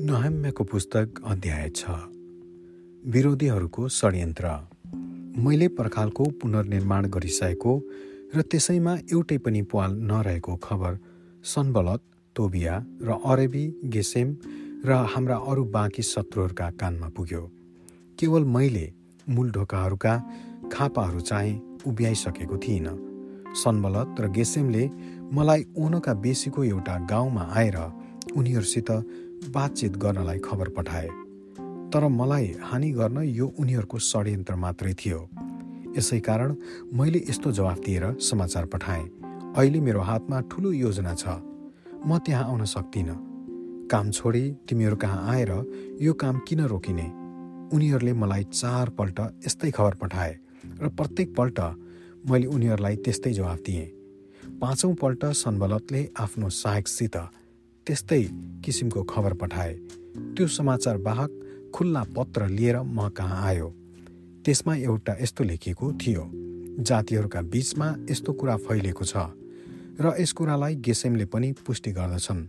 [0.00, 1.84] नेहम्यको पुस्तक अध्याय छ।
[3.04, 4.48] विरोधीहरूको षड्यन्त्र।
[5.36, 7.72] मैले पर्खालको पुनर्निर्माण गरिसकेको
[8.34, 10.96] र त्यसैमा एउटै पनि पाल नरहेको खबर
[11.44, 12.00] सनबलत
[12.36, 14.28] तोबिया र अरेबी गेसेम
[14.88, 17.44] र हाम्रा अरू बाँकी शत्रुहरूका कानमा पुग्यो।
[18.18, 18.86] केवल मैले
[19.28, 20.14] मूल ढोकाहरूका
[20.72, 22.98] खापाहरू चाहिँ उभ्याइसकेको थिइनँ।
[23.54, 24.84] सनबलत र गेसेमले
[25.36, 27.78] मलाई ओनका बेसीको एउटा गाउँमा आएर
[28.36, 28.90] उनीहरूसित
[29.48, 31.08] बातचित गर्नलाई खबर पठाए।
[31.92, 35.28] तर मलाई हानि गर्न यो उनीहरूको षड्यन्त्र मात्रै थियो।
[35.98, 36.54] यसै कारण
[36.92, 39.08] मैले यस्तो जवाफ दिएर समाचार पठाएँ।
[39.56, 41.28] अहिले मेरो हातमा ठुलो योजना छ।
[42.06, 43.16] म त्यहाँ आउन सक्दिनँ।
[43.90, 45.50] काम छोडी तिमीहरू कहाँ आएर
[46.00, 47.06] यो काम किन रोकिने?
[47.76, 50.38] उनीहरूले मलाई चारपल्ट यस्तै खबर पठाए
[50.80, 51.60] र प्रत्येकपल्ट
[52.30, 53.86] मैले उनीहरूलाई त्यस्तै जवाफ दिएँ।
[54.60, 57.16] पाँचौँ पल्ट सनबलतले आफ्नो सहायकसित
[57.90, 58.22] त्यस्तै
[58.62, 59.72] किसिमको खबर पठाए।
[60.34, 61.30] त्यो समाचार वाहक
[61.74, 63.68] खुल्ला पत्र लिएर म कहाँ आयो?
[64.46, 66.22] त्यसमा एउटा यस्तो लेखिएको थियो
[66.86, 69.14] जातिहरूका बीचमा यस्तो कुरा फैलिएको छ
[69.98, 72.42] र यस कुरालाई गेसेमले पनि पुष्टि गर्दछन्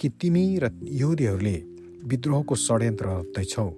[0.00, 1.56] कि तिमी र यहुदीहरूले
[2.04, 3.68] विद्रोहको षड्यन्त्र रच्दैछौ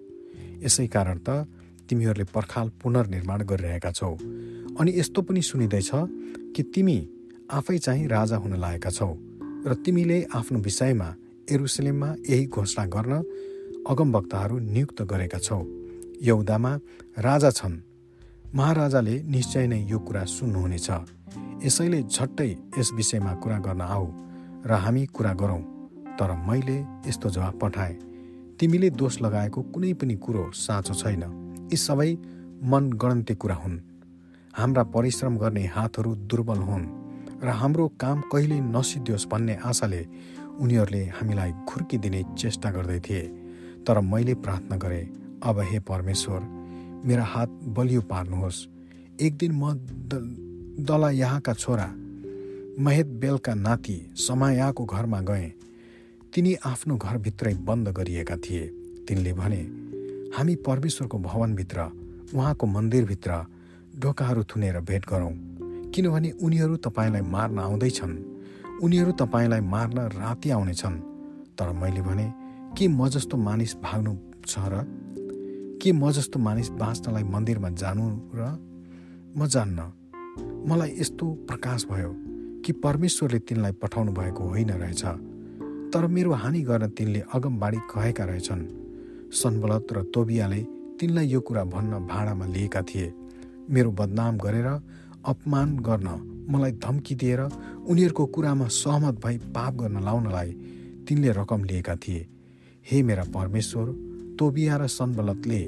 [0.67, 1.47] यसै कारण त
[1.87, 4.13] तिमीहरूले पर्खाल पुनर्निर्माण गरिरहेका छौ।
[4.83, 5.91] अनि यस्तो पनि सुनिँदैछ
[6.55, 6.99] कि तिमी
[7.55, 9.28] आफै चाहिँ राजा हुन लागेका छौ।
[9.69, 11.15] र तिमीले आफ्नो विषयमा
[11.51, 13.13] एरुसलेममा यही घोषणा गर्न
[13.89, 15.63] अगमवक्ताहरू नियुक्त गरेका छौ।
[16.23, 16.73] यौदामा
[17.19, 17.77] राजा छन्।
[18.55, 20.91] महाराजाले निश्चय नै यो कुरा सुन्नुहुनेछ।
[21.65, 24.07] यसैले झट्टै यस विषयमा कुरा गर्न आऊ
[24.67, 25.63] र हामी कुरा गरौँ।
[26.17, 27.95] तर मैले यस्तो जवाब पठाएँ।
[28.61, 31.23] तिमीले दोष लगाएको कुनै पनि कुरो साँचो छैन।
[31.73, 32.17] यी सबै
[32.65, 33.79] मन गणन्ते कुरा हुन्।
[34.55, 37.08] हाम्रा परिश्रम गर्ने हातहरू दुर्बल हुन्।
[37.43, 40.03] र हाम्रो काम कहिले नसिद्धियोस् भन्ने आशाले
[40.61, 43.23] उनीहरूले हामीलाई खुर्किदिने चेष्टा गर्दै थिए।
[43.87, 45.05] तर मैले प्रार्थना गरेँ
[45.43, 46.41] अब हे परमेश्वर
[47.07, 48.67] मेरा हात बलियो पार्नुहोस्।
[49.21, 49.73] एक दिन म
[50.83, 51.87] दला यहाँका छोरा
[52.79, 55.49] महेत बेलका नाति समायाको घरमा गएँ।
[56.35, 58.67] तिनी आफ्नो घरभित्रै बन्द गरिएका थिए।
[59.09, 59.63] तिनले भने
[60.37, 61.79] हामी परमेश्वरको भवनभित्र
[62.35, 63.31] उहाँको मन्दिरभित्र
[63.99, 65.33] ढोकाहरू थुनेर भेट गरौँ।
[65.95, 68.15] किनभने उनीहरू तपाईँलाई मार्न आउँदैछन्।
[68.83, 70.97] उनीहरू तपाईँलाई मार्न राति आउनेछन्।
[71.59, 72.33] तर मैले भने
[72.79, 74.13] के म जस्तो मानिस भाग्नु
[74.47, 74.85] छ र?
[75.83, 78.41] के म जस्तो मानिस बाँच्नलाई मन्दिरमा जानु र?
[79.37, 79.93] म जान्न।
[80.67, 82.15] मलाई यस्तो प्रकाश भयो
[82.65, 85.05] कि परमेश्वरले तिनलाई पठाउनु भएको होइन रहेछ।
[85.95, 88.63] तर मेरो हानि गर्न तिनले अगमबाडी कहेका रहेछन्।
[89.33, 90.61] सनबलत र तोबियाले
[91.01, 93.15] तिनलाई यो कुरा भन्न भाँडामा लिएका थिए।
[93.71, 94.69] मेरो बदनाम गरेर
[95.29, 96.09] अपमान गर्न
[96.51, 97.41] मलाई धम्की दिएर
[97.87, 100.51] उनीहरूको कुरामा सहमत भई पाप गर्न लाउनलाई
[101.09, 102.27] तिनले रकम लिएका थिए।
[102.87, 103.87] हे मेरा परमेश्वर
[104.39, 105.61] तोबिया र सनबलतले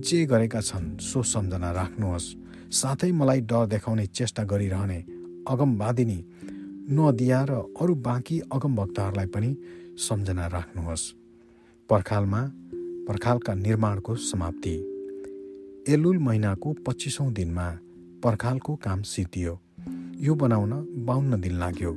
[0.00, 2.34] जे गरेका छन् सो सम्झना राख्नुहोस्।
[2.72, 4.98] साथै मलाई डर देखाउने चेष्टा गरिरहने
[5.48, 6.18] अगमवादिनी
[6.90, 9.50] नदिया र अरू बाँकी अगमभक्तहरूलाई पनि
[9.98, 11.04] सम्झना राख्नुहोस्।
[11.90, 12.42] पर्खालमा
[13.08, 14.74] पर्खालका निर्माणको समाप्ति।
[15.92, 17.68] एलुल महिनाको पच्चिसौँ दिनमा
[18.24, 19.58] पर्खालको काम सिद्धियो।
[20.18, 20.72] यो बनाउन
[21.06, 21.92] बाहन्न दिन लाग्यो।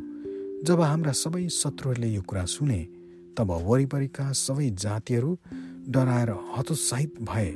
[0.63, 2.79] जब हाम्रा सबै शत्रुहरूले यो कुरा सुने
[3.37, 5.37] तब वरिपरिका सबै जातिहरू
[5.89, 7.51] डराएर हतोत्साहित भए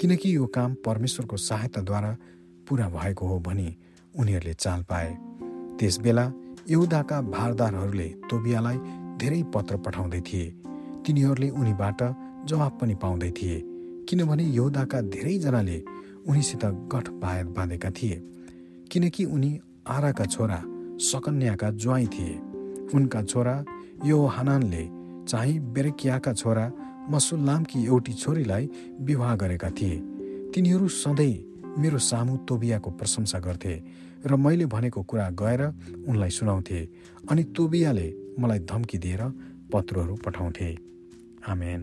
[0.00, 2.16] किनकि यो काम परमेश्वरको सहायताद्वारा
[2.68, 3.68] पुरा भएको हो भनी
[4.14, 5.10] उनीहरूले चाल पाए।
[5.78, 6.24] त्यसबेला
[6.70, 8.78] यहुदाका भारदारहरूले तोबियालाई
[9.20, 10.46] धेरै पत्र पठाउँदै थिए।
[11.06, 12.02] तिनीहरूले उनीबाट
[12.48, 13.62] जवाब पनि पाउँदै थिए
[14.08, 15.78] किनभने यहुदाका धेरैजनाले
[16.28, 17.08] उनीसित गठ
[17.48, 18.20] बाँधेका थिए
[18.92, 19.58] किनकि उनी
[19.88, 20.62] आराका छोरा
[21.00, 22.34] सकन्याका ज्वाइँ थिए।
[22.94, 23.64] उनका छोरा
[24.04, 24.84] यो हनानले
[25.28, 26.72] चाहिँ बेरेकियाका छोरा
[27.10, 29.96] मसुल्लामकी एउटी छोरीलाई विवाह गरेका थिए।
[30.54, 31.34] तिनीहरू सधैँ
[31.78, 33.74] मेरो सामु तोबियाको प्रशंसा गर्थे
[34.26, 35.62] र मैले भनेको कुरा गएर
[36.08, 36.80] उनलाई सुनाउँथे
[37.30, 38.08] अनि तोबियाले
[38.38, 39.22] मलाई धम्की दिएर
[39.72, 40.76] पत्रहरू पठाउँथे।
[41.48, 41.82] आमेन।